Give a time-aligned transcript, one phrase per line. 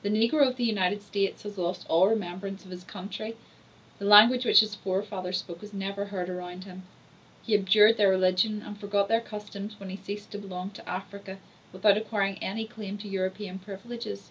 [0.00, 3.36] The negro of the United States has lost all remembrance of his country;
[3.98, 6.84] the language which his forefathers spoke is never heard around him;
[7.42, 11.36] he abjured their religion and forgot their customs when he ceased to belong to Africa,
[11.74, 14.30] without acquiring any claim to European privileges.